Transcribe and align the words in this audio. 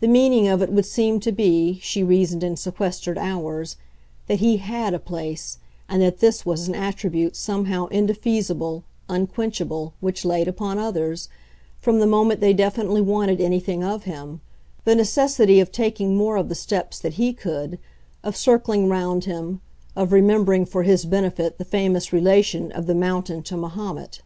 The 0.00 0.06
meaning 0.06 0.46
of 0.48 0.60
it 0.60 0.70
would 0.70 0.84
seem 0.84 1.18
to 1.20 1.32
be, 1.32 1.78
she 1.80 2.02
reasoned 2.02 2.44
in 2.44 2.58
sequestered 2.58 3.16
hours, 3.16 3.76
that 4.26 4.40
he 4.40 4.58
HAD 4.58 4.92
a 4.92 4.98
place, 4.98 5.56
and 5.88 6.02
that 6.02 6.18
this 6.18 6.44
was 6.44 6.68
an 6.68 6.74
attribute 6.74 7.34
somehow 7.34 7.86
indefeasible, 7.86 8.84
unquenchable, 9.08 9.94
which 10.00 10.26
laid 10.26 10.46
upon 10.46 10.76
others 10.76 11.30
from 11.80 12.00
the 12.00 12.06
moment 12.06 12.40
they 12.40 12.52
definitely 12.52 13.00
wanted 13.00 13.40
anything 13.40 13.82
of 13.82 14.02
him 14.04 14.42
the 14.84 14.94
necessity 14.94 15.58
of 15.58 15.72
taking 15.72 16.14
more 16.18 16.36
of 16.36 16.50
the 16.50 16.54
steps 16.54 17.00
that 17.00 17.14
he 17.14 17.32
could, 17.32 17.78
of 18.22 18.36
circling 18.36 18.90
round 18.90 19.24
him, 19.24 19.62
of 19.96 20.12
remembering 20.12 20.66
for 20.66 20.82
his 20.82 21.06
benefit 21.06 21.56
the 21.56 21.64
famous 21.64 22.12
relation 22.12 22.70
of 22.72 22.84
the 22.84 22.94
mountain 22.94 23.42
to 23.42 23.56
Mahomet. 23.56 24.20